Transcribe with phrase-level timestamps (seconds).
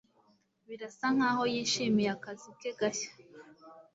[0.67, 3.11] Birasa nkaho yishimiye akazi ke gashya